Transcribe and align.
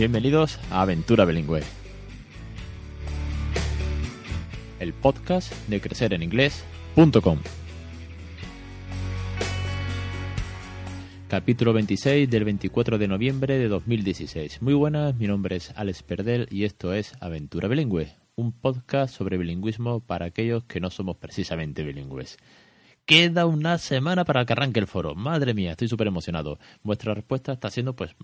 Bienvenidos 0.00 0.58
a 0.70 0.80
Aventura 0.80 1.26
Bilingüe, 1.26 1.60
el 4.78 4.94
podcast 4.94 5.52
de 5.68 5.78
crecereninglés.com. 5.78 7.38
Capítulo 11.28 11.74
26 11.74 12.30
del 12.30 12.44
24 12.44 12.96
de 12.96 13.08
noviembre 13.08 13.58
de 13.58 13.68
2016. 13.68 14.62
Muy 14.62 14.72
buenas, 14.72 15.14
mi 15.16 15.26
nombre 15.26 15.56
es 15.56 15.70
Alex 15.76 16.02
Perdel 16.02 16.48
y 16.50 16.64
esto 16.64 16.94
es 16.94 17.12
Aventura 17.20 17.68
Bilingüe, 17.68 18.08
un 18.36 18.52
podcast 18.52 19.14
sobre 19.14 19.36
bilingüismo 19.36 20.00
para 20.00 20.24
aquellos 20.24 20.64
que 20.64 20.80
no 20.80 20.88
somos 20.88 21.18
precisamente 21.18 21.82
bilingües. 21.82 22.38
Queda 23.06 23.46
una 23.46 23.78
semana 23.78 24.24
para 24.24 24.44
que 24.44 24.52
arranque 24.52 24.80
el 24.80 24.86
foro. 24.86 25.14
Madre 25.14 25.52
mía, 25.54 25.72
estoy 25.72 25.88
súper 25.88 26.06
emocionado. 26.06 26.58
Vuestra 26.82 27.14
respuesta 27.14 27.52
está 27.52 27.70
siendo 27.70 27.96
pues 27.96 28.14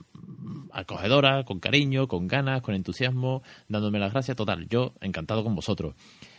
acogedora, 0.72 1.44
con 1.44 1.58
cariño, 1.58 2.06
con 2.06 2.28
ganas, 2.28 2.62
con 2.62 2.74
entusiasmo, 2.74 3.42
dándome 3.68 3.98
las 3.98 4.12
gracias. 4.12 4.36
Total, 4.36 4.68
yo 4.68 4.94
encantado 5.00 5.42
con 5.42 5.54
vosotros. 5.54 5.94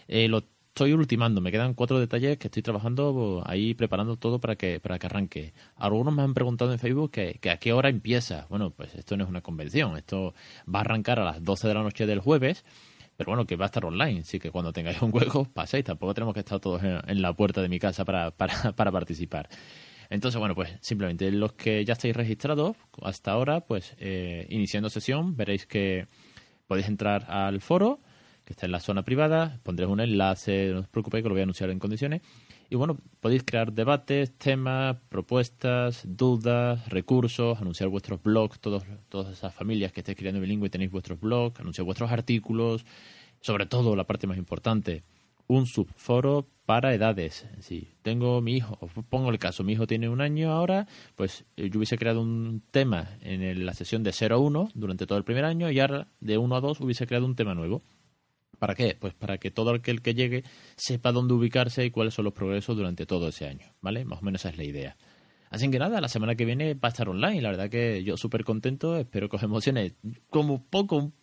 Eh, 0.08 0.28
lo 0.30 0.44
estoy 0.78 0.94
ultimando, 0.94 1.42
me 1.42 1.52
quedan 1.52 1.74
cuatro 1.74 2.00
detalles 2.00 2.38
que 2.38 2.50
estoy 2.50 2.62
trabajando 2.62 3.42
ahí 3.48 3.74
preparando 3.74 4.16
todo 4.16 4.40
para 4.40 4.56
que, 4.56 4.80
para 4.80 5.00
que 5.00 5.08
arranque. 5.08 5.54
Algunos 5.76 6.14
me 6.14 6.22
han 6.22 6.36
preguntado 6.36 6.72
en 6.72 6.78
Facebook 6.78 7.10
que, 7.10 7.50
a 7.50 7.58
qué 7.58 7.74
hora 7.74 7.90
empieza. 7.90 8.46
Bueno, 8.50 8.70
pues 8.70 8.94
esto 8.94 9.18
no 9.18 9.24
es 9.24 9.30
una 9.30 9.42
convención, 9.42 9.98
esto 9.98 10.36
va 10.74 10.80
a 10.80 10.82
arrancar 10.82 11.20
a 11.20 11.26
las 11.26 11.44
12 11.44 11.68
de 11.68 11.74
la 11.74 11.82
noche 11.82 12.06
del 12.06 12.20
jueves 12.20 12.64
pero 13.18 13.32
bueno, 13.32 13.46
que 13.46 13.56
va 13.56 13.66
a 13.66 13.68
estar 13.68 13.84
online, 13.84 14.20
así 14.20 14.40
que 14.40 14.52
cuando 14.52 14.72
tengáis 14.72 15.02
un 15.02 15.12
juego, 15.12 15.46
paséis, 15.46 15.84
tampoco 15.84 16.14
tenemos 16.14 16.36
que 16.36 16.42
estar 16.42 16.60
todos 16.60 16.82
en, 16.84 17.22
la 17.22 17.34
puerta 17.34 17.62
de 17.64 17.68
mi 17.68 17.80
casa 17.80 18.06
para, 18.06 18.30
para, 18.30 18.72
para, 18.76 18.92
participar. 18.92 19.50
Entonces, 20.10 20.40
bueno, 20.40 20.54
pues 20.54 20.78
simplemente 20.82 21.32
los 21.32 21.54
que 21.54 21.84
ya 21.84 21.94
estáis 21.94 22.16
registrados 22.16 22.78
hasta 23.02 23.32
ahora, 23.32 23.62
pues 23.62 23.96
eh, 23.98 24.46
iniciando 24.50 24.90
sesión, 24.90 25.36
veréis 25.36 25.66
que 25.66 26.08
podéis 26.68 26.88
entrar 26.88 27.26
al 27.30 27.60
foro, 27.60 28.00
que 28.46 28.54
está 28.54 28.68
en 28.68 28.72
la 28.72 28.80
zona 28.80 29.04
privada, 29.04 29.60
pondré 29.64 29.88
un 29.88 30.00
enlace, 30.00 30.70
no 30.72 30.82
os 30.82 30.88
preocupéis 30.88 31.24
que 31.24 31.30
lo 31.30 31.34
voy 31.34 31.42
a 31.42 31.44
anunciar 31.44 31.72
en 31.72 31.80
condiciones. 31.80 32.22
Y 32.70 32.76
bueno, 32.76 32.98
podéis 33.22 33.44
crear 33.44 33.72
debates, 33.72 34.38
temas, 34.38 34.98
propuestas, 35.08 36.04
dudas, 36.06 36.90
recursos, 36.90 37.60
anunciar 37.62 37.88
vuestros 37.90 38.22
blogs, 38.22 38.60
todos, 38.60 38.84
todas 39.08 39.32
esas 39.32 39.54
familias 39.54 39.94
que 39.94 40.02
estéis 40.02 40.18
creando 40.18 40.42
bilingüe 40.42 40.70
tenéis 40.70 40.92
vuestros 40.92 41.20
blogs, 41.20 41.60
anunciar 41.62 41.86
vuestros 41.86 42.12
artículos, 42.12 42.86
sobre 43.40 43.68
todo 43.68 43.96
la 43.96 44.06
parte 44.06 44.28
más 44.28 44.38
importante, 44.38 45.04
un 45.48 45.66
subforo 45.66 46.50
para 46.66 46.94
edades. 46.94 47.48
Si 47.62 47.88
tengo 48.02 48.42
mi 48.42 48.58
hijo, 48.58 48.78
pongo 49.10 49.30
el 49.30 49.40
caso, 49.40 49.64
mi 49.64 49.72
hijo 49.72 49.88
tiene 49.88 50.10
un 50.10 50.20
año 50.20 50.52
ahora, 50.52 50.88
pues 51.16 51.46
eh, 51.56 51.70
yo 51.70 51.80
hubiese 51.80 51.98
creado 51.98 52.22
un 52.22 52.62
tema 52.72 53.18
en 53.22 53.66
la 53.66 53.74
sesión 53.74 54.04
de 54.04 54.12
0 54.12 54.36
a 54.36 54.40
1 54.40 54.72
durante 54.74 55.08
todo 55.08 55.18
el 55.18 55.24
primer 55.24 55.46
año 55.46 55.72
y 55.72 55.80
ahora 55.80 56.08
de 56.20 56.38
1 56.38 56.54
a 56.54 56.60
2 56.60 56.82
hubiese 56.82 57.08
creado 57.08 57.26
un 57.26 57.36
tema 57.38 57.56
nuevo. 57.56 57.82
¿Para 58.60 58.76
qué? 58.76 58.98
Pues 59.00 59.14
para 59.14 59.38
que 59.38 59.52
todo 59.52 59.74
aquel 59.74 60.02
que 60.02 60.14
llegue 60.14 60.44
sepa 60.76 61.12
dónde 61.12 61.34
ubicarse 61.34 61.86
y 61.86 61.92
cuáles 61.92 62.14
son 62.14 62.26
los 62.26 62.34
progresos 62.34 62.76
durante 62.76 63.06
todo 63.06 63.28
ese 63.28 63.48
año, 63.48 63.68
¿vale? 63.82 64.04
Más 64.06 64.22
o 64.22 64.26
menos 64.26 64.42
esa 64.42 64.50
es 64.50 64.58
la 64.58 64.64
idea. 64.64 64.98
Así 65.50 65.70
que 65.70 65.80
nada, 65.80 66.02
la 66.02 66.10
semana 66.10 66.36
que 66.36 66.46
viene 66.46 66.74
va 66.74 66.90
a 66.90 66.90
estar 66.90 67.08
online, 67.08 67.42
la 67.42 67.52
verdad 67.52 67.70
que 67.70 68.04
yo 68.04 68.18
súper 68.18 68.44
contento, 68.44 68.98
espero 68.98 69.30
que 69.30 69.38
os 69.38 69.44
emocione 69.44 69.94
como 70.30 70.64
poco, 70.64 71.14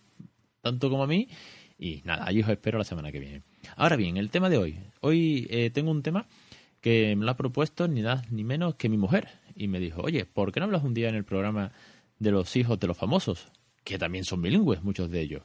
tanto 0.62 0.88
como 0.88 1.02
a 1.02 1.06
mí, 1.06 1.28
y 1.78 2.00
nada, 2.04 2.24
ahí 2.26 2.40
os 2.40 2.48
espero 2.48 2.78
la 2.78 2.84
semana 2.84 3.12
que 3.12 3.18
viene. 3.18 3.42
Ahora 3.76 3.96
bien, 3.96 4.16
el 4.16 4.30
tema 4.30 4.48
de 4.48 4.56
hoy. 4.56 4.78
Hoy 5.00 5.46
eh, 5.50 5.70
tengo 5.70 5.90
un 5.90 6.02
tema 6.02 6.26
que 6.80 7.14
me 7.16 7.24
lo 7.24 7.32
ha 7.32 7.36
propuesto 7.36 7.88
ni 7.88 8.02
más 8.02 8.30
ni 8.30 8.44
menos 8.44 8.76
que 8.76 8.88
mi 8.88 8.96
mujer, 8.96 9.28
y 9.54 9.68
me 9.68 9.78
dijo, 9.78 10.02
oye, 10.02 10.24
¿por 10.24 10.52
qué 10.52 10.60
no 10.60 10.66
hablas 10.66 10.84
un 10.84 10.94
día 10.94 11.08
en 11.08 11.16
el 11.16 11.24
programa 11.24 11.72
de 12.18 12.30
los 12.30 12.56
hijos 12.56 12.78
de 12.80 12.86
los 12.86 12.96
famosos? 12.96 13.48
Que 13.84 13.98
también 13.98 14.24
son 14.24 14.40
bilingües, 14.40 14.82
muchos 14.82 15.10
de 15.10 15.20
ellos. 15.20 15.42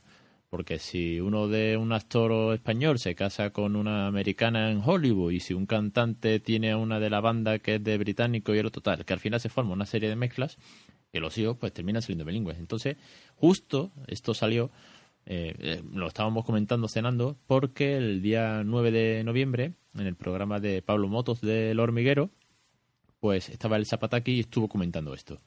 Porque 0.50 0.80
si 0.80 1.20
uno 1.20 1.48
de 1.48 1.78
un 1.78 1.92
actor 1.92 2.54
español 2.56 2.98
se 2.98 3.14
casa 3.14 3.52
con 3.52 3.76
una 3.76 4.08
americana 4.08 4.72
en 4.72 4.82
Hollywood 4.84 5.32
y 5.32 5.40
si 5.42 5.54
un 5.54 5.68
cantante 5.68 6.40
tiene 6.40 6.72
a 6.72 6.78
una 6.78 7.00
de 7.00 7.12
la 7.12 7.22
banda 7.22 7.60
que 7.60 7.76
es 7.76 7.84
de 7.84 7.98
británico 8.00 8.56
y 8.56 8.58
el 8.58 8.66
otro 8.66 8.82
tal, 8.82 9.06
que 9.06 9.14
al 9.14 9.20
final 9.20 9.40
se 9.40 9.50
forma 9.50 9.74
una 9.74 9.86
serie 9.86 10.10
de 10.10 10.16
mezclas, 10.16 10.58
que 11.12 11.20
los 11.20 11.38
hijos 11.38 11.58
pues 11.60 11.72
terminan 11.72 12.02
saliendo 12.02 12.26
bilingües. 12.26 12.58
Entonces, 12.58 12.98
justo 13.36 13.92
esto 14.08 14.34
salió, 14.34 14.72
eh, 15.28 15.54
eh, 15.60 15.84
lo 15.94 16.08
estábamos 16.08 16.46
comentando 16.46 16.88
cenando, 16.88 17.38
porque 17.46 17.98
el 17.98 18.22
día 18.24 18.64
9 18.64 18.92
de 18.92 19.24
noviembre, 19.24 19.74
en 19.94 20.08
el 20.08 20.16
programa 20.16 20.60
de 20.60 20.81
Pablo 20.81 21.08
Motos 21.10 21.42
del 21.42 21.80
Hormiguero, 21.80 22.31
pues 23.20 23.50
estaba 23.50 23.78
el 23.78 23.86
Zapataki 23.86 24.31
y 24.31 24.40
estuvo 24.40 24.68
comentando 24.68 25.14
esto. 25.14 25.42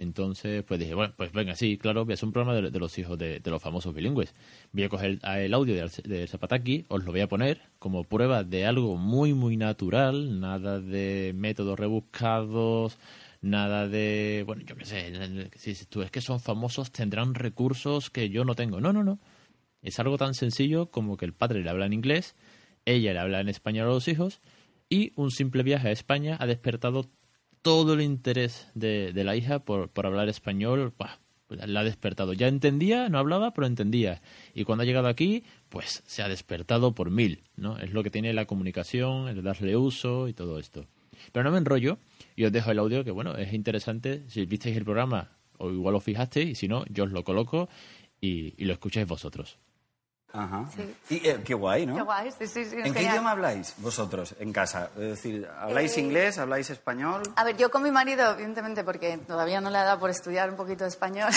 Entonces, 0.00 0.64
pues 0.64 0.80
dije, 0.80 0.94
bueno, 0.94 1.12
pues 1.14 1.30
venga, 1.30 1.54
sí, 1.54 1.76
claro, 1.76 2.06
voy 2.06 2.12
a 2.12 2.14
hacer 2.14 2.26
un 2.26 2.32
programa 2.32 2.58
de, 2.58 2.78
los 2.78 2.98
hijos 2.98 3.18
de, 3.18 3.42
los 3.44 3.62
famosos 3.62 3.94
bilingües. 3.94 4.34
Voy 4.72 4.84
a 4.84 4.88
coger 4.88 5.18
el, 5.22 5.52
audio 5.52 5.74
de, 5.74 5.90
de, 6.04 6.26
Zapataki, 6.26 6.86
os 6.88 7.04
lo 7.04 7.12
voy 7.12 7.20
a 7.20 7.28
poner 7.28 7.60
como 7.78 8.04
prueba 8.04 8.42
de 8.42 8.64
algo 8.64 8.96
muy, 8.96 9.34
muy 9.34 9.58
natural, 9.58 10.40
nada 10.40 10.80
de 10.80 11.32
métodos 11.36 11.78
rebuscados, 11.78 12.96
nada 13.42 13.88
de, 13.88 14.42
bueno, 14.46 14.62
yo 14.64 14.74
qué 14.74 14.86
sé, 14.86 15.50
si 15.56 15.84
tú 15.84 16.00
es 16.00 16.10
que 16.10 16.22
son 16.22 16.40
famosos, 16.40 16.92
tendrán 16.92 17.34
recursos 17.34 18.08
que 18.08 18.30
yo 18.30 18.46
no 18.46 18.54
tengo. 18.54 18.80
No, 18.80 18.94
no, 18.94 19.04
no. 19.04 19.18
Es 19.82 20.00
algo 20.00 20.16
tan 20.16 20.32
sencillo 20.32 20.90
como 20.90 21.18
que 21.18 21.26
el 21.26 21.34
padre 21.34 21.62
le 21.62 21.68
habla 21.68 21.84
en 21.84 21.92
inglés, 21.92 22.36
ella 22.86 23.12
le 23.12 23.18
habla 23.18 23.40
en 23.40 23.50
español 23.50 23.88
a 23.88 23.90
los 23.90 24.08
hijos, 24.08 24.40
y 24.88 25.12
un 25.16 25.30
simple 25.30 25.62
viaje 25.62 25.88
a 25.88 25.92
España 25.92 26.38
ha 26.40 26.46
despertado 26.46 27.10
todo 27.62 27.94
el 27.94 28.00
interés 28.00 28.68
de, 28.74 29.12
la 29.14 29.36
hija 29.36 29.60
por, 29.60 29.88
por 29.90 30.06
hablar 30.06 30.28
español, 30.28 30.92
pues 30.96 31.10
la 31.48 31.80
ha 31.80 31.84
despertado. 31.84 32.32
Ya 32.32 32.48
entendía, 32.48 33.08
no 33.08 33.18
hablaba, 33.18 33.52
pero 33.52 33.66
entendía. 33.66 34.22
Y 34.54 34.64
cuando 34.64 34.82
ha 34.82 34.86
llegado 34.86 35.08
aquí, 35.08 35.44
pues 35.68 36.02
se 36.06 36.22
ha 36.22 36.28
despertado 36.28 36.94
por 36.94 37.10
mil, 37.10 37.42
¿no? 37.56 37.78
Es 37.78 37.92
lo 37.92 38.02
que 38.02 38.10
tiene 38.10 38.32
la 38.32 38.46
comunicación, 38.46 39.28
el 39.28 39.42
darle 39.42 39.76
uso 39.76 40.28
y 40.28 40.32
todo 40.32 40.58
esto. 40.58 40.86
Pero 41.32 41.44
no 41.44 41.50
me 41.50 41.58
enrollo 41.58 41.98
y 42.36 42.44
os 42.44 42.52
dejo 42.52 42.70
el 42.70 42.78
audio 42.78 43.04
que, 43.04 43.10
bueno, 43.10 43.36
es 43.36 43.52
interesante. 43.52 44.22
Si 44.28 44.46
visteis 44.46 44.76
el 44.76 44.84
programa, 44.84 45.36
o 45.58 45.70
igual 45.70 45.94
lo 45.94 46.00
fijasteis, 46.00 46.50
y 46.50 46.54
si 46.54 46.68
no, 46.68 46.84
yo 46.88 47.04
os 47.04 47.12
lo 47.12 47.24
coloco 47.24 47.68
y, 48.20 48.54
y 48.56 48.64
lo 48.64 48.72
escucháis 48.72 49.06
vosotros. 49.06 49.58
Ajá. 50.32 50.64
Y, 51.08 51.28
eh, 51.28 51.40
qué 51.44 51.54
guay, 51.54 51.86
¿no? 51.86 51.96
Qué 51.96 52.02
guay, 52.02 52.30
sí, 52.32 52.46
sí. 52.46 52.68
¿En 52.72 52.94
qué 52.94 53.02
idioma 53.02 53.32
habláis 53.32 53.74
vosotros 53.78 54.34
en 54.38 54.52
casa? 54.52 54.90
Es 54.94 55.02
decir, 55.02 55.48
¿habláis 55.58 55.96
eh, 55.96 56.00
inglés? 56.00 56.38
¿Habláis 56.38 56.70
español? 56.70 57.22
A 57.36 57.44
ver, 57.44 57.56
yo 57.56 57.70
con 57.70 57.82
mi 57.82 57.90
marido, 57.90 58.32
evidentemente, 58.32 58.84
porque 58.84 59.18
todavía 59.18 59.60
no 59.60 59.70
le 59.70 59.78
ha 59.78 59.84
dado 59.84 59.98
por 59.98 60.10
estudiar 60.10 60.50
un 60.50 60.56
poquito 60.56 60.84
de 60.84 60.90
español, 60.90 61.30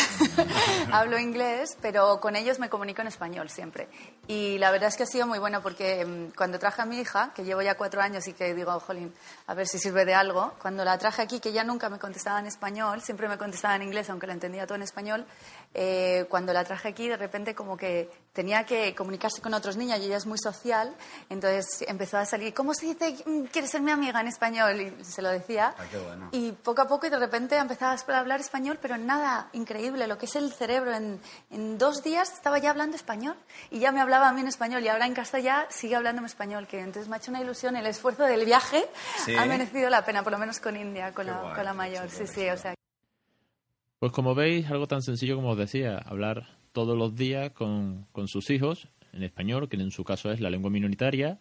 hablo 0.91 1.17
inglés, 1.17 1.77
pero 1.81 2.19
con 2.19 2.35
ellos 2.35 2.59
me 2.59 2.69
comunico 2.69 3.01
en 3.01 3.07
español 3.07 3.49
siempre. 3.49 3.87
Y 4.27 4.57
la 4.59 4.71
verdad 4.71 4.89
es 4.89 4.97
que 4.97 5.03
ha 5.03 5.07
sido 5.07 5.25
muy 5.25 5.39
bueno 5.39 5.61
porque 5.61 6.05
mm, 6.05 6.35
cuando 6.35 6.59
traje 6.59 6.81
a 6.81 6.85
mi 6.85 6.99
hija, 6.99 7.31
que 7.35 7.43
llevo 7.43 7.61
ya 7.61 7.75
cuatro 7.75 8.01
años 8.01 8.27
y 8.27 8.33
que 8.33 8.53
digo, 8.53 8.79
jolín, 8.79 9.13
a 9.47 9.53
ver 9.53 9.67
si 9.67 9.79
sirve 9.79 10.05
de 10.05 10.13
algo, 10.13 10.53
cuando 10.61 10.85
la 10.85 10.97
traje 10.97 11.21
aquí, 11.21 11.39
que 11.39 11.51
ya 11.51 11.63
nunca 11.63 11.89
me 11.89 11.99
contestaba 11.99 12.39
en 12.39 12.45
español, 12.45 13.01
siempre 13.01 13.27
me 13.27 13.37
contestaba 13.37 13.75
en 13.75 13.83
inglés, 13.83 14.09
aunque 14.09 14.27
la 14.27 14.33
entendía 14.33 14.65
todo 14.67 14.75
en 14.75 14.83
español, 14.83 15.25
eh, 15.73 16.25
cuando 16.29 16.53
la 16.53 16.63
traje 16.63 16.89
aquí, 16.89 17.07
de 17.07 17.17
repente 17.17 17.55
como 17.55 17.75
que 17.75 18.09
tenía 18.31 18.65
que 18.65 18.95
comunicarse 18.95 19.41
con 19.41 19.53
otros 19.53 19.77
niños 19.77 19.99
y 19.99 20.05
ella 20.05 20.17
es 20.17 20.25
muy 20.25 20.37
social, 20.37 20.95
entonces 21.29 21.85
empezó 21.87 22.17
a 22.17 22.25
salir, 22.25 22.53
¿cómo 22.53 22.73
se 22.73 22.87
dice, 22.87 23.15
mm, 23.25 23.43
quieres 23.45 23.71
ser 23.71 23.81
mi 23.81 23.91
amiga 23.91 24.21
en 24.21 24.27
español? 24.27 24.79
Y 24.81 25.03
se 25.03 25.21
lo 25.21 25.29
decía. 25.29 25.73
Ah, 25.77 25.83
qué 25.89 25.97
bueno. 25.97 26.29
Y 26.31 26.51
poco 26.51 26.81
a 26.81 26.87
poco 26.87 27.07
y 27.07 27.09
de 27.09 27.17
repente 27.17 27.57
empezaba 27.57 27.93
a 27.93 28.19
hablar 28.19 28.39
español, 28.39 28.79
pero 28.81 28.97
nada, 28.97 29.49
increíble, 29.53 30.07
lo 30.07 30.17
que 30.17 30.25
es 30.25 30.35
el 30.35 30.51
cerebro. 30.51 30.93
En, 30.93 31.19
en, 31.51 31.77
dos 31.77 32.03
días 32.03 32.31
estaba 32.33 32.59
ya 32.59 32.69
hablando 32.69 32.95
español 32.95 33.35
y 33.71 33.79
ya 33.79 33.91
me 33.91 34.01
hablaba 34.01 34.29
a 34.29 34.33
mí 34.33 34.41
en 34.41 34.47
español 34.47 34.83
y 34.83 34.87
ahora 34.87 35.05
en 35.05 35.13
casa 35.13 35.39
ya 35.39 35.67
sigue 35.69 35.95
hablando 35.95 36.19
en 36.19 36.25
español, 36.25 36.67
que 36.67 36.79
entonces 36.79 37.07
me 37.07 37.15
ha 37.15 37.19
hecho 37.19 37.31
una 37.31 37.41
ilusión, 37.41 37.75
el 37.75 37.85
esfuerzo 37.85 38.23
del 38.23 38.45
viaje 38.45 38.85
ha 39.37 39.45
merecido 39.45 39.89
la 39.89 40.05
pena, 40.05 40.23
por 40.23 40.31
lo 40.31 40.37
menos 40.37 40.59
con 40.59 40.75
India, 40.75 41.13
con, 41.13 41.27
la, 41.27 41.53
con 41.55 41.63
la, 41.63 41.73
mayor. 41.73 42.09
Sí, 42.09 42.27
sí, 42.27 42.49
o 42.49 42.57
sea. 42.57 42.73
Pues 44.03 44.11
como 44.11 44.35
veis, 44.35 44.69
algo 44.69 44.85
tan 44.85 45.01
sencillo 45.01 45.37
como 45.37 45.51
os 45.51 45.57
decía, 45.57 45.97
hablar 45.97 46.57
todos 46.73 46.97
los 46.97 47.15
días 47.15 47.51
con, 47.51 48.05
con 48.11 48.27
sus 48.27 48.49
hijos 48.49 48.89
en 49.13 49.23
español, 49.23 49.69
que 49.69 49.77
en 49.77 49.91
su 49.91 50.03
caso 50.03 50.29
es 50.29 50.41
la 50.41 50.49
lengua 50.49 50.69
minoritaria, 50.69 51.39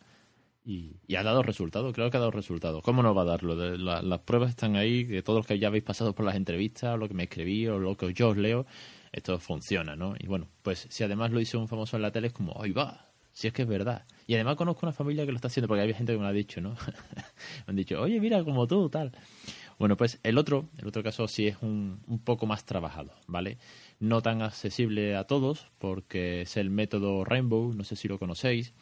y, 0.64 0.94
ha 1.16 1.24
dado 1.24 1.42
resultados, 1.42 1.92
creo 1.92 2.08
que 2.08 2.18
ha 2.18 2.20
dado 2.20 2.30
resultados. 2.30 2.80
¿Cómo 2.84 3.02
no 3.02 3.16
va 3.16 3.22
a 3.22 3.24
darlo? 3.24 3.56
las 3.56 4.20
pruebas 4.20 4.50
están 4.50 4.76
ahí, 4.76 5.04
que 5.08 5.22
todos 5.22 5.40
los 5.40 5.46
que 5.48 5.58
ya 5.58 5.66
habéis 5.66 5.82
pasado 5.82 6.14
por 6.14 6.24
las 6.24 6.36
entrevistas, 6.36 6.96
lo 6.96 7.08
que 7.08 7.14
me 7.14 7.24
escribí, 7.24 7.66
o 7.66 7.80
lo 7.80 7.96
que 7.96 8.14
yo 8.14 8.28
os 8.28 8.36
leo, 8.36 8.64
esto 9.10 9.40
funciona, 9.40 9.96
¿no? 9.96 10.14
Y 10.20 10.28
bueno, 10.28 10.46
pues 10.62 10.86
si 10.88 11.02
además 11.02 11.32
lo 11.32 11.40
hizo 11.40 11.58
un 11.58 11.66
famoso 11.66 11.96
en 11.96 12.02
la 12.02 12.12
tele, 12.12 12.28
es 12.28 12.32
como, 12.32 12.62
¡ay 12.62 12.70
va! 12.70 13.08
Si 13.32 13.48
es 13.48 13.52
que 13.52 13.62
es 13.62 13.68
verdad. 13.68 14.04
Y 14.28 14.34
además 14.34 14.54
conozco 14.54 14.86
una 14.86 14.92
familia 14.92 15.26
que 15.26 15.32
lo 15.32 15.36
está 15.36 15.48
haciendo, 15.48 15.66
porque 15.66 15.82
había 15.82 15.96
gente 15.96 16.12
que 16.12 16.18
me 16.18 16.22
lo 16.22 16.28
ha 16.28 16.32
dicho, 16.32 16.60
¿no? 16.60 16.76
me 17.66 17.70
han 17.70 17.74
dicho, 17.74 18.00
oye, 18.00 18.20
mira, 18.20 18.44
como 18.44 18.68
tú, 18.68 18.88
tal. 18.88 19.10
Bueno, 19.82 19.96
pues 19.96 20.20
el 20.22 20.38
otro, 20.38 20.68
el 20.78 20.86
otro 20.86 21.02
caso 21.02 21.26
sí 21.26 21.48
es 21.48 21.56
un, 21.60 22.04
un 22.06 22.20
poco 22.20 22.46
más 22.46 22.64
trabajado, 22.64 23.10
¿vale? 23.26 23.58
No 23.98 24.22
tan 24.22 24.40
accesible 24.40 25.16
a 25.16 25.24
todos, 25.24 25.72
porque 25.80 26.42
es 26.42 26.56
el 26.56 26.70
método 26.70 27.24
Rainbow, 27.24 27.74
no 27.74 27.82
sé 27.82 27.96
si 27.96 28.06
lo 28.06 28.20
conocéis, 28.20 28.74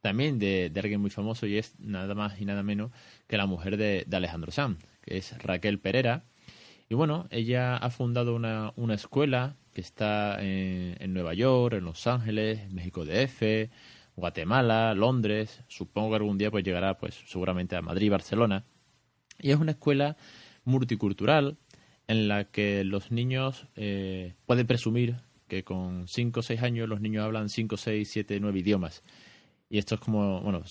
también 0.00 0.38
de, 0.38 0.72
alguien 0.74 1.02
muy 1.02 1.10
famoso 1.10 1.46
y 1.46 1.58
es 1.58 1.78
nada 1.78 2.14
más 2.14 2.40
y 2.40 2.46
nada 2.46 2.62
menos 2.62 2.90
que 3.26 3.36
la 3.36 3.44
mujer 3.44 3.76
de, 3.76 4.06
Alejandro 4.10 4.50
Sanz, 4.50 4.78
que 5.02 5.18
es 5.18 5.36
Raquel 5.42 5.78
Pereira. 5.78 6.24
Y 6.88 6.94
bueno, 6.94 7.26
ella 7.28 7.76
ha 7.76 7.90
fundado 7.90 8.34
una, 8.34 8.72
una 8.76 8.94
escuela 8.94 9.56
que 9.74 9.82
está 9.82 10.40
en, 10.40 10.96
en 11.00 11.12
Nueva 11.12 11.34
York, 11.34 11.74
en 11.74 11.84
Los 11.84 12.06
Ángeles, 12.06 12.72
México 12.72 13.04
DF, 13.04 13.68
Guatemala, 14.16 14.94
Londres. 14.94 15.64
Supongo 15.68 16.12
que 16.12 16.16
algún 16.16 16.38
día 16.38 16.50
pues 16.50 16.64
llegará 16.64 16.96
pues 16.96 17.14
seguramente 17.26 17.76
a 17.76 17.82
Madrid, 17.82 18.10
Barcelona. 18.10 18.64
Y 19.38 19.50
es 19.50 19.58
una 19.58 19.72
escuela 19.72 20.16
multicultural 20.66 21.56
en 22.08 22.28
la 22.28 22.44
que 22.44 22.84
los 22.84 23.10
niños 23.10 23.66
eh, 23.76 24.34
pueden 24.44 24.66
presumir 24.66 25.16
que 25.48 25.64
con 25.64 26.08
5 26.08 26.40
o 26.40 26.42
6 26.42 26.62
años 26.62 26.88
los 26.88 27.00
niños 27.00 27.24
hablan 27.24 27.48
5, 27.48 27.76
6, 27.76 28.08
7, 28.08 28.40
9 28.40 28.58
idiomas. 28.58 29.02
Y 29.70 29.78
esto 29.78 29.94
es 29.94 30.00
como, 30.00 30.40
bueno, 30.42 30.62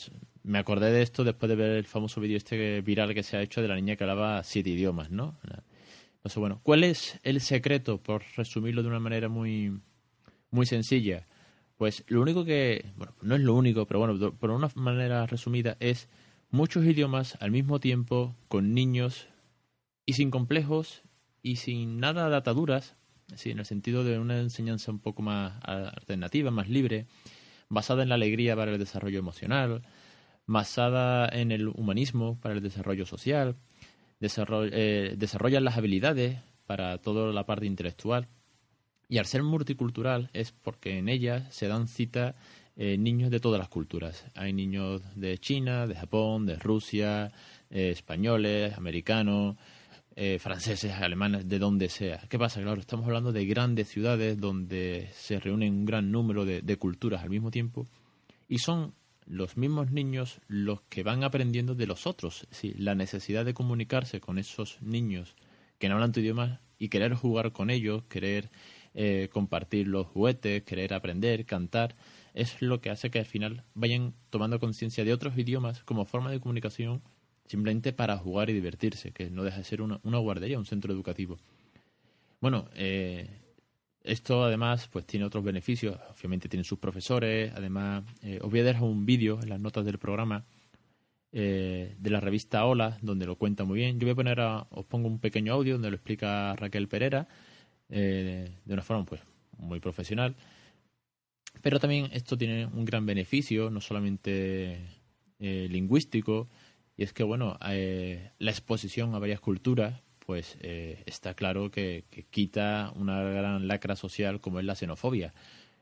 me 0.43 0.59
acordé 0.59 0.91
de 0.91 1.01
esto 1.01 1.23
después 1.23 1.49
de 1.49 1.55
ver 1.55 1.71
el 1.71 1.85
famoso 1.85 2.21
vídeo 2.21 2.37
este 2.37 2.81
viral 2.81 3.13
que 3.13 3.23
se 3.23 3.37
ha 3.37 3.41
hecho 3.41 3.61
de 3.61 3.67
la 3.67 3.75
niña 3.75 3.95
que 3.95 4.03
hablaba 4.03 4.43
siete 4.43 4.69
idiomas, 4.69 5.09
¿no? 5.11 5.35
Entonces, 6.17 6.37
bueno, 6.37 6.59
¿cuál 6.63 6.83
es 6.83 7.19
el 7.23 7.41
secreto, 7.41 7.97
por 7.97 8.23
resumirlo 8.35 8.81
de 8.83 8.89
una 8.89 8.99
manera 8.99 9.27
muy, 9.27 9.79
muy 10.51 10.65
sencilla? 10.65 11.27
Pues 11.77 12.03
lo 12.07 12.21
único 12.21 12.45
que, 12.45 12.85
bueno, 12.95 13.13
no 13.21 13.35
es 13.35 13.41
lo 13.41 13.53
único, 13.53 13.85
pero 13.85 13.99
bueno, 13.99 14.31
por 14.31 14.49
una 14.51 14.69
manera 14.75 15.25
resumida 15.25 15.75
es 15.79 16.07
muchos 16.51 16.85
idiomas 16.85 17.37
al 17.41 17.51
mismo 17.51 17.79
tiempo 17.79 18.35
con 18.47 18.73
niños 18.73 19.27
y 20.05 20.13
sin 20.13 20.31
complejos 20.31 21.03
y 21.41 21.57
sin 21.57 21.99
nada 21.99 22.29
de 22.29 22.35
ataduras, 22.35 22.95
así, 23.33 23.51
en 23.51 23.59
el 23.59 23.65
sentido 23.65 24.03
de 24.03 24.19
una 24.19 24.39
enseñanza 24.39 24.91
un 24.91 24.99
poco 24.99 25.21
más 25.21 25.59
alternativa, 25.63 26.51
más 26.51 26.69
libre, 26.69 27.07
basada 27.69 28.03
en 28.03 28.09
la 28.09 28.15
alegría 28.15 28.55
para 28.55 28.71
el 28.71 28.79
desarrollo 28.79 29.19
emocional, 29.19 29.83
basada 30.45 31.27
en 31.29 31.51
el 31.51 31.67
humanismo 31.67 32.39
para 32.39 32.55
el 32.55 32.61
desarrollo 32.61 33.05
social, 33.05 33.55
eh, 34.21 35.15
desarrollan 35.17 35.63
las 35.63 35.77
habilidades 35.77 36.39
para 36.65 36.97
toda 36.99 37.31
la 37.33 37.45
parte 37.45 37.65
intelectual. 37.65 38.27
Y 39.07 39.19
al 39.19 39.25
ser 39.25 39.43
multicultural 39.43 40.29
es 40.33 40.51
porque 40.51 40.97
en 40.97 41.09
ella 41.09 41.49
se 41.51 41.67
dan 41.67 41.87
cita 41.87 42.35
eh, 42.75 42.97
niños 42.97 43.29
de 43.29 43.39
todas 43.39 43.59
las 43.59 43.69
culturas. 43.69 44.25
Hay 44.33 44.51
niños 44.51 45.01
de 45.15 45.37
China, 45.37 45.87
de 45.87 45.95
Japón, 45.95 46.45
de 46.45 46.55
Rusia, 46.55 47.31
eh, 47.69 47.91
españoles, 47.91 48.75
americanos, 48.77 49.57
franceses, 50.39 50.93
alemanes, 50.93 51.47
de 51.47 51.59
donde 51.59 51.89
sea. 51.89 52.21
¿Qué 52.29 52.39
pasa? 52.39 52.61
Claro, 52.61 52.79
estamos 52.79 53.05
hablando 53.05 53.33
de 53.33 53.45
grandes 53.45 53.89
ciudades 53.89 54.39
donde 54.39 55.09
se 55.13 55.39
reúnen 55.39 55.73
un 55.73 55.85
gran 55.85 56.11
número 56.11 56.45
de, 56.45 56.61
de 56.61 56.77
culturas 56.77 57.21
al 57.21 57.29
mismo 57.29 57.51
tiempo 57.51 57.85
y 58.47 58.59
son 58.59 58.93
los 59.25 59.57
mismos 59.57 59.91
niños 59.91 60.39
los 60.47 60.81
que 60.83 61.03
van 61.03 61.23
aprendiendo 61.23 61.75
de 61.75 61.87
los 61.87 62.07
otros. 62.07 62.47
Sí, 62.51 62.73
la 62.77 62.95
necesidad 62.95 63.45
de 63.45 63.53
comunicarse 63.53 64.21
con 64.21 64.37
esos 64.37 64.81
niños 64.81 65.35
que 65.79 65.89
no 65.89 65.95
hablan 65.95 66.11
tu 66.11 66.19
idioma 66.19 66.61
y 66.77 66.89
querer 66.89 67.13
jugar 67.13 67.51
con 67.51 67.69
ellos, 67.69 68.03
querer 68.03 68.49
eh, 68.93 69.29
compartir 69.31 69.87
los 69.87 70.07
juguetes, 70.07 70.63
querer 70.63 70.93
aprender, 70.93 71.45
cantar, 71.45 71.95
es 72.33 72.61
lo 72.61 72.81
que 72.81 72.89
hace 72.89 73.09
que 73.09 73.19
al 73.19 73.25
final 73.25 73.63
vayan 73.73 74.13
tomando 74.29 74.59
conciencia 74.59 75.03
de 75.03 75.13
otros 75.13 75.37
idiomas 75.37 75.83
como 75.83 76.05
forma 76.05 76.31
de 76.31 76.39
comunicación 76.39 77.01
simplemente 77.45 77.93
para 77.93 78.17
jugar 78.17 78.49
y 78.49 78.53
divertirse, 78.53 79.11
que 79.11 79.29
no 79.29 79.43
deja 79.43 79.57
de 79.57 79.63
ser 79.63 79.81
una, 79.81 79.99
guardería, 80.03 80.59
un 80.59 80.65
centro 80.65 80.93
educativo. 80.93 81.37
Bueno, 82.41 82.69
eh, 82.75 83.29
esto 84.05 84.43
además 84.43 84.87
pues 84.91 85.05
tiene 85.05 85.25
otros 85.25 85.43
beneficios, 85.43 85.97
obviamente 86.15 86.47
tienen 86.47 86.63
sus 86.63 86.77
profesores, 86.77 87.51
además 87.55 88.03
eh, 88.21 88.39
os 88.41 88.51
voy 88.51 88.59
a 88.59 88.63
dejar 88.63 88.83
un 88.83 89.05
vídeo 89.05 89.39
en 89.41 89.49
las 89.49 89.59
notas 89.59 89.83
del 89.83 89.97
programa 89.97 90.45
eh, 91.31 91.95
de 91.97 92.09
la 92.11 92.19
revista 92.19 92.65
Hola, 92.65 92.99
donde 93.01 93.25
lo 93.25 93.35
cuenta 93.35 93.63
muy 93.63 93.79
bien. 93.79 93.99
Yo 93.99 94.05
voy 94.05 94.11
a 94.11 94.15
poner, 94.15 94.39
os 94.39 94.85
pongo 94.85 95.07
un 95.07 95.19
pequeño 95.19 95.53
audio 95.53 95.73
donde 95.73 95.89
lo 95.89 95.95
explica 95.95 96.55
Raquel 96.55 96.87
Pereira 96.87 97.27
eh, 97.89 98.51
de 98.63 98.73
una 98.73 98.83
forma 98.83 99.05
pues 99.05 99.21
muy 99.57 99.79
profesional. 99.79 100.35
Pero 101.63 101.79
también 101.79 102.09
esto 102.13 102.37
tiene 102.37 102.67
un 102.67 102.85
gran 102.85 103.07
beneficio, 103.07 103.71
no 103.71 103.81
solamente 103.81 104.81
lingüístico, 105.39 106.47
y 106.97 107.03
es 107.03 107.13
que 107.13 107.23
bueno, 107.23 107.57
la 107.59 108.51
exposición 108.51 109.13
a 109.15 109.19
varias 109.19 109.39
culturas 109.39 110.01
pues 110.25 110.57
eh, 110.61 111.03
está 111.05 111.35
claro 111.35 111.71
que, 111.71 112.05
quita 112.31 112.91
una 112.95 113.21
gran 113.21 113.67
lacra 113.67 113.95
social 113.95 114.41
como 114.41 114.59
es 114.59 114.65
la 114.65 114.75
xenofobia, 114.75 115.33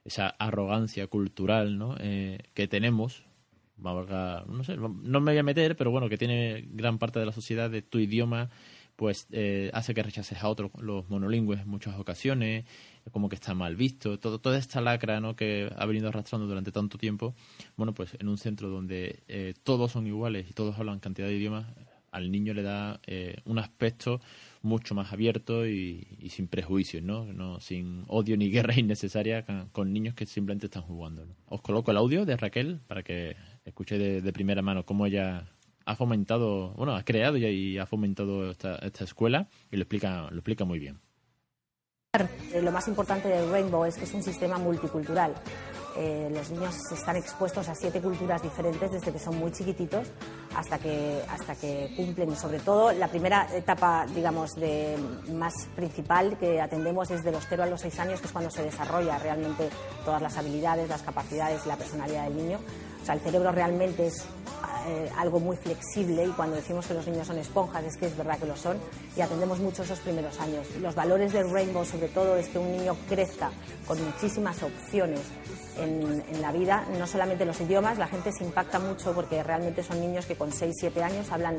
esa 0.04 0.28
arrogancia 0.28 1.08
cultural 1.08 1.78
¿no? 1.78 1.96
Eh, 2.00 2.40
que 2.54 2.68
tenemos, 2.68 3.24
no 3.78 4.64
sé, 4.64 4.78
no 4.78 4.90
me 4.90 5.32
voy 5.32 5.38
a 5.38 5.44
meter, 5.44 5.76
pero 5.76 5.92
bueno, 5.92 6.10
que 6.10 6.18
tiene 6.18 6.66
gran 6.70 7.00
parte 7.00 7.20
de 7.20 7.26
la 7.26 7.32
sociedad 7.32 7.70
de 7.70 7.82
tu 7.82 8.00
idioma, 8.00 8.50
pues 8.96 9.28
eh, 9.32 9.70
hace 9.74 9.94
que 9.94 10.04
rechaces 10.04 10.44
a 10.44 10.50
otros, 10.50 10.72
los 10.80 11.10
monolingües 11.10 11.62
en 11.62 11.68
muchas 11.68 12.00
ocasiones, 12.00 12.66
como 13.12 13.30
que 13.30 13.36
está 13.36 13.54
mal 13.54 13.76
visto, 13.76 14.20
todo, 14.20 14.40
toda 14.40 14.58
esta 14.58 14.82
lacra 14.82 15.20
¿no? 15.20 15.36
que 15.36 15.72
ha 15.76 15.86
venido 15.86 16.10
arrastrando 16.10 16.48
durante 16.48 16.72
tanto 16.72 16.98
tiempo, 16.98 17.36
bueno, 17.76 17.94
pues 17.94 18.16
en 18.20 18.30
un 18.30 18.38
centro 18.38 18.70
donde 18.70 19.56
todos 19.64 19.92
son 19.92 20.08
iguales 20.08 20.50
y 20.50 20.54
todos 20.54 20.78
hablan 20.78 21.00
cantidad 21.00 21.28
de 21.28 21.36
idiomas, 21.36 21.66
al 22.14 22.32
niño 22.32 22.54
le 22.54 22.62
da 22.62 23.02
eh, 23.08 23.38
un 23.46 23.60
aspecto 23.60 24.22
mucho 24.62 24.96
más 24.96 25.12
abierto 25.12 25.68
y, 25.68 26.06
sin 26.30 26.48
prejuicios, 26.48 27.04
¿no? 27.04 27.26
¿no? 27.26 27.60
Sin 27.60 28.06
odio 28.08 28.38
ni 28.38 28.50
guerra 28.52 28.76
innecesaria 28.80 29.46
con, 29.72 29.92
niños 29.92 30.14
que 30.14 30.26
simplemente 30.26 30.68
están 30.68 30.84
jugando. 30.84 31.28
Os 31.48 31.62
coloco 31.62 31.92
el 31.92 31.98
audio 31.98 32.26
de 32.26 32.38
Raquel 32.38 32.80
para 32.88 33.04
que 33.04 33.36
escuchéis 33.66 34.24
de, 34.24 34.34
primera 34.34 34.62
mano 34.62 34.86
cómo 34.86 35.06
ella 35.06 35.48
ha 35.86 35.96
fomentado, 35.96 36.72
bueno, 36.72 36.96
ha 36.96 37.04
creado 37.04 37.38
y 37.38 37.78
ha 37.78 37.86
fomentado 37.86 38.52
esta, 38.52 38.76
esta 38.78 39.04
escuela 39.04 39.48
y 39.72 39.78
lo 39.78 39.84
explica, 39.84 40.30
lo 40.32 40.38
explica 40.38 40.66
muy 40.66 40.80
bien. 40.80 41.00
Lo 42.62 42.72
más 42.72 42.88
importante 42.88 43.28
del 43.28 43.50
Rainbow 43.50 43.86
es 43.86 43.98
que 43.98 44.04
es 44.04 44.14
un 44.14 44.22
sistema 44.22 44.60
multicultural. 44.60 45.34
Eh, 45.96 46.30
los 46.32 46.52
niños 46.52 46.76
están 46.92 47.16
expuestos 47.16 47.68
a 47.70 47.74
siete 47.74 48.02
culturas 48.02 48.42
diferentes 48.44 48.92
desde 48.92 49.12
que 49.12 49.18
son 49.18 49.38
muy 49.38 49.52
chiquititos 49.52 50.08
hasta 50.56 50.78
que, 50.78 51.24
hasta 51.28 51.56
que 51.56 51.92
cumplen. 51.96 52.36
Sobre 52.36 52.60
todo, 52.60 52.92
la 52.92 53.08
primera 53.08 53.48
etapa, 53.56 54.06
digamos, 54.14 54.52
de, 54.54 54.96
más 55.34 55.54
principal 55.76 56.38
que 56.38 56.62
atendemos 56.62 57.10
es 57.10 57.24
de 57.24 57.32
los 57.32 57.46
0 57.50 57.64
a 57.64 57.66
los 57.66 57.82
6 57.82 58.00
años, 58.00 58.22
que 58.22 58.28
es 58.28 58.32
cuando 58.32 58.52
se 58.52 58.62
desarrolla 58.62 59.18
realmente 59.18 59.70
todas 60.06 60.22
las 60.22 60.38
habilidades, 60.38 60.90
las 60.90 61.02
capacidades 61.02 61.66
y 61.66 61.68
la 61.68 61.78
personalidad 61.78 62.26
del 62.26 62.38
niño. 62.38 62.60
O 63.02 63.06
sea, 63.06 63.16
el 63.16 63.22
cerebro 63.22 63.52
realmente 63.52 64.06
es 64.06 64.24
eh, 64.86 65.10
algo 65.18 65.40
muy 65.40 65.56
flexible 65.56 66.26
y 66.26 66.30
cuando 66.30 66.56
decimos 66.56 66.88
que 66.88 66.94
los 66.94 67.08
niños 67.08 67.28
son 67.28 67.38
esponjas 67.38 67.84
es 67.84 67.98
que 67.98 68.08
es 68.08 68.18
verdad 68.18 68.38
que 68.38 68.46
lo 68.46 68.56
son 68.56 68.78
y 69.16 69.22
atendemos 69.22 69.60
mucho 69.60 69.84
esos 69.84 70.00
primeros 70.00 70.40
años. 70.40 70.68
Los 70.82 70.96
valores 70.96 71.34
del 71.34 71.50
Rainbow 71.50 71.86
sobre 71.86 72.08
todo 72.10 72.36
es 72.36 72.50
que 72.50 72.60
un 72.60 72.72
niño 72.72 72.96
crezca 73.08 73.52
con 73.88 74.04
muchísimas 74.04 74.62
opciones 74.64 75.22
en, 75.78 76.42
la 76.42 76.52
vida, 76.52 76.86
no 77.00 77.08
solamente 77.08 77.46
los 77.46 77.60
idiomas, 77.62 77.98
la 77.98 78.08
gente 78.08 78.32
se 78.32 78.44
impacta 78.44 78.80
mucho 78.80 79.14
porque 79.14 79.42
realmente 79.42 79.84
son 79.84 80.02
niños 80.02 80.26
que 80.26 80.36
con 80.36 80.52
6, 80.52 80.76
7 80.78 81.04
años 81.04 81.32
hablan 81.32 81.58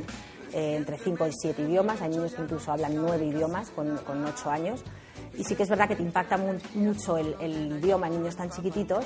eh, 0.52 0.76
entre 0.76 0.98
5 0.98 1.26
y 1.26 1.32
7 1.32 1.62
idiomas, 1.62 2.02
hay 2.02 2.10
niños 2.10 2.34
que 2.34 2.42
incluso 2.42 2.70
hablan 2.70 2.94
9 2.94 3.24
idiomas 3.24 3.70
con, 3.70 3.96
con 3.98 4.24
8 4.24 4.50
años 4.50 4.84
y 5.36 5.44
sí 5.44 5.56
que 5.56 5.64
es 5.64 5.68
verdad 5.68 5.88
que 5.88 5.96
te 5.96 6.02
impacta 6.02 6.38
mucho 6.74 7.16
el, 7.16 7.34
el 7.40 7.78
idioma 7.82 8.06
en 8.08 8.18
niños 8.18 8.36
tan 8.36 8.50
chiquititos 8.50 9.04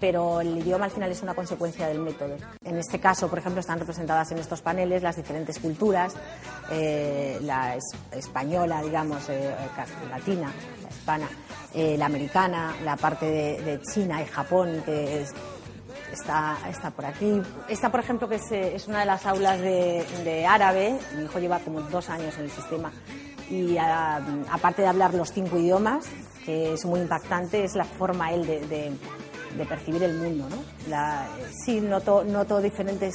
pero 0.00 0.40
el 0.40 0.58
idioma 0.58 0.86
al 0.86 0.90
final 0.90 1.10
es 1.10 1.22
una 1.22 1.34
consecuencia 1.34 1.86
del 1.86 2.00
método. 2.00 2.36
En 2.64 2.76
este 2.76 2.98
caso, 2.98 3.28
por 3.28 3.38
ejemplo, 3.38 3.60
están 3.60 3.78
representadas 3.78 4.30
en 4.32 4.38
estos 4.38 4.60
paneles 4.60 5.02
las 5.02 5.16
diferentes 5.16 5.58
culturas, 5.58 6.14
eh, 6.70 7.38
la 7.42 7.76
española, 8.12 8.82
digamos, 8.82 9.28
eh, 9.28 9.50
eh, 9.50 10.08
latina, 10.10 10.52
la 10.82 10.88
hispana, 10.88 11.28
la 11.74 12.06
americana, 12.06 12.74
la 12.84 12.96
parte 12.96 13.26
de, 13.26 13.80
China 13.82 14.22
y 14.22 14.26
Japón, 14.26 14.82
que 14.84 15.24
está, 16.12 16.56
está 16.68 16.90
por 16.90 17.06
aquí. 17.06 17.40
Esta, 17.68 17.90
por 17.90 18.00
ejemplo, 18.00 18.28
que 18.28 18.36
es, 18.36 18.88
una 18.88 19.00
de 19.00 19.06
las 19.06 19.26
aulas 19.26 19.60
de, 19.60 20.46
árabe, 20.48 20.98
mi 21.16 21.24
hijo 21.24 21.38
lleva 21.38 21.58
como 21.60 21.80
dos 21.82 22.08
años 22.10 22.34
en 22.38 22.44
el 22.44 22.50
sistema, 22.50 22.92
y 23.50 23.76
aparte 23.76 24.82
de 24.82 24.88
hablar 24.88 25.14
los 25.14 25.32
cinco 25.32 25.58
idiomas, 25.58 26.06
que 26.44 26.74
es 26.74 26.84
muy 26.84 27.00
impactante, 27.00 27.64
es 27.64 27.74
la 27.74 27.84
forma 27.84 28.32
él 28.32 28.46
de 28.46 28.60
de 28.60 28.92
percibir 29.64 30.02
el 30.02 30.14
mundo, 30.14 30.48
¿no? 30.50 30.56
La, 30.88 31.26
sí, 31.64 31.80
noto, 31.80 32.24
noto 32.24 32.60
diferentes 32.60 33.14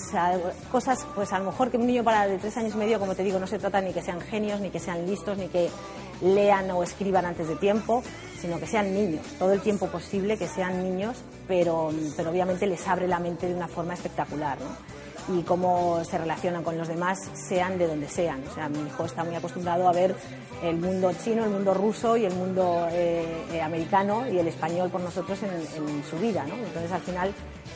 cosas, 0.71 1.05
pues 1.15 1.33
a 1.33 1.39
lo 1.39 1.45
mejor 1.45 1.69
que 1.69 1.77
un 1.77 1.87
niño 1.87 2.03
para 2.03 2.27
de 2.27 2.37
tres 2.37 2.55
años 2.57 2.73
y 2.75 2.77
medio, 2.77 2.99
como 2.99 3.15
te 3.15 3.23
digo, 3.23 3.39
no 3.39 3.47
se 3.47 3.59
trata 3.59 3.81
ni 3.81 3.93
que 3.93 4.01
sean 4.01 4.21
genios, 4.21 4.61
ni 4.61 4.69
que 4.69 4.79
sean 4.79 5.05
listos, 5.05 5.37
ni 5.37 5.47
que 5.47 5.69
lean 6.21 6.71
o 6.71 6.83
escriban 6.83 7.25
antes 7.25 7.47
de 7.47 7.55
tiempo, 7.55 8.03
sino 8.39 8.59
que 8.59 8.67
sean 8.67 8.93
niños, 8.93 9.25
todo 9.37 9.53
el 9.53 9.61
tiempo 9.61 9.87
posible 9.87 10.37
que 10.37 10.47
sean 10.47 10.81
niños, 10.83 11.17
pero, 11.47 11.91
pero 12.15 12.31
obviamente 12.31 12.67
les 12.67 12.87
abre 12.87 13.07
la 13.07 13.19
mente 13.19 13.47
de 13.47 13.55
una 13.55 13.67
forma 13.67 13.93
espectacular, 13.93 14.57
¿no? 14.59 14.98
Y 15.37 15.43
cómo 15.43 16.03
se 16.03 16.17
relacionan 16.17 16.63
con 16.63 16.77
los 16.77 16.87
demás, 16.87 17.19
sean 17.33 17.77
de 17.77 17.87
donde 17.87 18.07
sean. 18.07 18.43
O 18.49 18.53
sea, 18.53 18.69
mi 18.69 18.79
hijo 18.79 19.05
está 19.05 19.23
muy 19.23 19.35
acostumbrado 19.35 19.87
a 19.87 19.93
ver 19.93 20.15
el 20.63 20.77
mundo 20.77 21.11
chino, 21.23 21.43
el 21.45 21.51
mundo 21.51 21.73
ruso 21.73 22.17
y 22.17 22.25
el 22.25 22.33
mundo 22.33 22.87
eh, 22.91 23.25
eh, 23.53 23.61
americano 23.61 24.25
y 24.31 24.39
el 24.39 24.47
español 24.47 24.89
por 24.89 25.01
nosotros 25.01 25.39
en, 25.43 26.03
su 26.03 26.17
vida, 26.17 26.45
¿no? 26.45 26.55
Entonces, 26.55 26.91
al 26.91 27.01
final, 27.01 27.33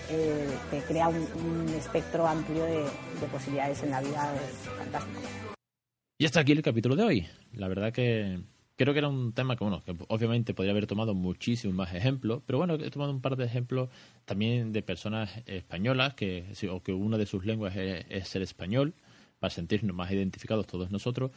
eh, 0.09 0.47
te 0.71 0.79
crea 0.81 1.07
un, 1.09 1.69
espectro 1.77 2.27
amplio 2.27 2.63
de, 2.63 2.85
posibilidades 3.31 3.81
en 3.83 3.91
la 3.91 4.01
vida 4.01 4.33
fantástico. 4.77 5.19
Y 6.17 6.25
hasta 6.25 6.41
aquí 6.41 6.51
el 6.51 6.61
capítulo 6.61 6.95
de 6.95 7.03
hoy. 7.03 7.27
La 7.53 7.67
verdad 7.67 7.91
que 7.91 8.39
creo 8.75 8.93
que 8.93 8.99
era 8.99 9.07
un 9.07 9.33
tema 9.33 9.55
que, 9.55 9.63
bueno, 9.63 9.83
que 9.83 9.95
obviamente 10.07 10.53
podría 10.53 10.71
haber 10.71 10.87
tomado 10.87 11.13
muchísimos 11.13 11.75
más 11.75 11.93
ejemplos, 11.93 12.41
pero 12.45 12.57
bueno, 12.57 12.75
he 12.75 12.89
tomado 12.89 13.11
un 13.11 13.21
par 13.21 13.35
de 13.35 13.45
ejemplos 13.45 13.89
también 14.25 14.71
de 14.71 14.81
personas 14.81 15.29
españolas 15.45 16.13
que, 16.15 16.45
o 16.69 16.81
que 16.81 16.93
una 16.93 17.17
de 17.17 17.25
sus 17.25 17.45
lenguas 17.45 17.75
es, 17.75 18.05
es 18.09 18.27
ser 18.27 18.41
español, 18.41 18.93
para 19.39 19.53
sentirnos 19.53 19.95
más 19.95 20.11
identificados 20.11 20.67
todos 20.67 20.89
nosotros. 20.89 21.31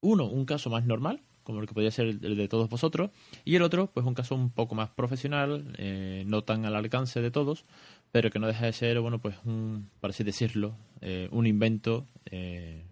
Uno, 0.00 0.24
un 0.24 0.46
caso 0.46 0.70
más 0.70 0.86
normal, 0.86 1.20
como 1.42 1.60
el 1.60 1.66
que 1.66 1.74
podría 1.74 1.90
ser 1.90 2.06
el 2.06 2.36
de 2.36 2.48
todos 2.48 2.68
vosotros, 2.68 3.10
y 3.44 3.56
el 3.56 3.62
otro, 3.62 3.90
pues 3.92 4.06
un 4.06 4.14
caso 4.14 4.34
un 4.34 4.50
poco 4.50 4.74
más 4.74 4.90
profesional, 4.90 5.74
eh, 5.76 6.24
no 6.26 6.44
tan 6.44 6.64
al 6.64 6.74
alcance 6.76 7.20
de 7.20 7.30
todos, 7.30 7.64
pero 8.10 8.30
que 8.30 8.38
no 8.38 8.46
deja 8.46 8.66
de 8.66 8.72
ser, 8.72 9.00
bueno, 9.00 9.18
pues 9.20 9.36
un, 9.44 9.90
para 10.00 10.12
así 10.12 10.24
decirlo, 10.24 10.74
eh, 11.00 11.28
un 11.30 11.46
invento 11.46 12.06
eh, 12.26 12.84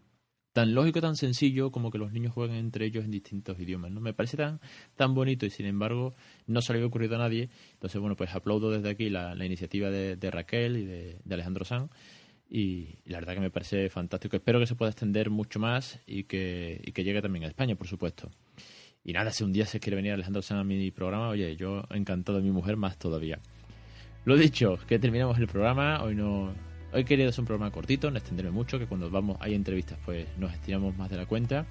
tan 0.59 0.75
lógico, 0.75 1.00
tan 1.00 1.15
sencillo 1.15 1.71
como 1.71 1.93
que 1.93 1.99
los 1.99 2.12
niños 2.12 2.33
jueguen 2.33 2.57
entre 2.57 2.85
ellos 2.85 3.05
en 3.05 3.12
distintos 3.12 3.61
idiomas, 3.61 3.93
¿no? 3.93 4.00
Me 4.00 4.12
parece 4.12 4.37
tan, 4.37 4.59
tan 4.97 5.15
bonito 5.15 5.47
y 5.47 5.50
sin 5.50 5.67
embargo 5.67 6.17
no 6.49 6.62
se 6.62 6.73
le 6.73 6.79
había 6.79 6.88
ocurrido 6.88 7.15
a 7.15 7.19
nadie, 7.19 7.49
entonces, 7.75 8.00
bueno, 8.00 8.17
pues 8.17 8.35
aplaudo 8.35 8.73
desde 8.73 8.91
aquí 8.91 9.09
la, 9.09 9.37
iniciativa 9.47 9.88
de, 9.88 10.31
Raquel 10.33 10.77
y 10.79 10.85
de, 10.85 11.21
de 11.25 11.35
Alejandro 11.35 11.65
Sanz, 11.65 11.93
y, 12.50 12.99
la 13.05 13.19
verdad 13.19 13.35
que 13.35 13.41
me 13.41 13.50
parece 13.50 13.88
fantástico. 13.88 14.35
Espero 14.35 14.59
que 14.59 14.67
se 14.67 14.75
pueda 14.75 14.91
extender 14.91 15.31
mucho 15.31 15.61
más 15.61 16.00
y 16.09 16.25
que, 16.25 16.81
y 16.85 16.91
que 16.91 17.05
llegue 17.05 17.23
también 17.23 17.45
a 17.45 17.47
España, 17.47 17.77
por 17.77 17.87
supuesto. 17.87 18.29
Y 19.05 19.12
nada, 19.12 19.31
si 19.31 19.45
un 19.45 19.53
día 19.53 19.65
se 19.65 19.79
quiere 19.79 19.95
venir 19.95 20.12
Alejandro 20.12 20.43
Sanz 20.43 20.62
a 20.62 20.65
mi 20.65 20.91
programa, 20.91 21.29
oye, 21.29 21.55
yo 21.55 21.85
encantado 21.91 22.38
de 22.38 22.45
mi 22.45 22.50
mujer 22.50 22.77
más 22.77 22.99
todavía. 22.99 23.38
Lo 24.25 24.37
dicho, 24.37 24.77
que 24.88 24.99
terminamos 24.99 25.38
el 25.38 25.47
programa. 25.47 26.03
Hoy 26.03 26.17
no. 26.17 26.53
Hoy 26.90 27.04
querido 27.04 27.28
hacer 27.28 27.40
un 27.40 27.47
programa 27.47 27.71
cortito, 27.71 28.11
no 28.11 28.16
extenderme 28.16 28.50
mucho, 28.50 28.78
que 28.78 28.87
cuando 28.87 29.11
vamos 29.11 29.37
hay 29.40 29.54
entrevistas 29.54 29.99
pues 30.07 30.26
nos 30.38 30.52
estiramos 30.54 30.97
más 30.97 31.11
de 31.11 31.18
la 31.18 31.26
cuenta. 31.26 31.66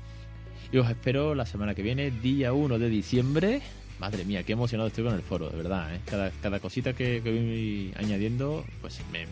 Y 0.72 0.78
os 0.78 0.88
espero 0.90 1.34
la 1.34 1.46
semana 1.46 1.74
que 1.74 1.82
viene, 1.82 2.12
día 2.12 2.54
1 2.54 2.78
de 2.78 2.90
diciembre. 2.90 3.62
Madre 4.00 4.26
mía, 4.26 4.44
qué 4.44 4.54
emocionado 4.54 4.90
estoy 4.90 5.06
con 5.06 5.16
el 5.16 5.24
foro, 5.24 5.50
de 5.50 5.58
verdad. 5.58 5.96
¿eh? 5.96 6.02
Cada, 6.06 6.30
cada 6.30 6.60
cosita 6.60 6.94
que, 6.94 7.22
que 7.24 7.32
voy 7.32 7.94
añadiendo, 7.98 8.64
pues 8.80 9.00
me, 9.12 9.26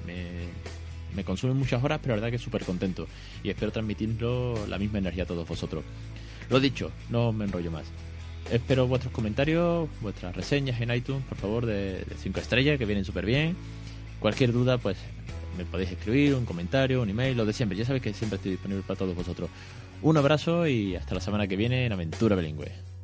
me 1.15 1.23
consume 1.23 1.53
muchas 1.53 1.83
horas, 1.83 1.99
pero 2.01 2.15
la 2.15 2.21
verdad 2.21 2.31
que 2.35 2.43
súper 2.43 2.63
contento. 2.63 3.07
Y 3.43 3.51
espero 3.51 3.71
transmitirlo 3.71 4.65
la 4.65 4.79
misma 4.79 4.97
energía 4.97 5.23
a 5.23 5.27
todos 5.27 5.47
vosotros. 5.47 5.83
Lo 6.49 6.59
dicho, 6.59 6.91
no 7.11 7.31
me 7.31 7.45
enrollo 7.45 7.69
más. 7.69 7.85
Espero 8.51 8.87
vuestros 8.87 9.13
comentarios, 9.13 9.87
vuestras 10.01 10.35
reseñas 10.35 10.81
en 10.81 10.91
iTunes, 10.91 11.23
por 11.25 11.37
favor, 11.37 11.67
de 11.67 12.03
5 12.17 12.39
estrellas, 12.39 12.79
que 12.79 12.85
vienen 12.85 13.05
súper 13.05 13.25
bien. 13.25 13.55
Cualquier 14.19 14.51
duda, 14.51 14.79
pues 14.79 14.97
me 15.55 15.65
podéis 15.65 15.91
escribir, 15.91 16.35
un 16.35 16.45
comentario, 16.45 17.01
un 17.01 17.09
email, 17.09 17.35
lo 17.35 17.45
de 17.45 17.53
siempre. 17.53 17.77
Ya 17.77 17.85
sabéis 17.85 18.03
que 18.03 18.13
siempre 18.13 18.37
estoy 18.37 18.51
disponible 18.51 18.83
para 18.85 18.97
todos 18.97 19.15
vosotros. 19.15 19.49
Un 20.01 20.17
abrazo 20.17 20.67
y 20.67 20.95
hasta 20.95 21.15
la 21.15 21.21
semana 21.21 21.47
que 21.47 21.55
viene 21.55 21.85
en 21.85 21.91
Aventura 21.91 22.35
Bilingüe. 22.35 22.94